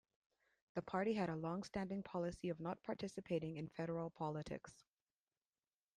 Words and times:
That 0.73 0.87
party 0.87 1.13
had 1.13 1.29
a 1.29 1.35
long-standing 1.35 2.01
policy 2.01 2.49
of 2.49 2.59
not 2.59 2.81
participating 2.81 3.57
in 3.57 3.67
federal 3.69 4.09
politics. 4.09 4.83